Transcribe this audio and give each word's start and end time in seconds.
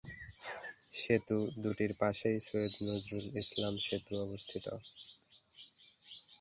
সেতু 0.93 1.37
দুটির 1.63 1.91
পাশেই 1.99 2.37
সৈয়দ 2.47 2.73
নজরুল 2.87 3.25
ইসলাম 3.41 3.73
সেতু 3.85 4.13
অবস্থিত। 4.25 4.65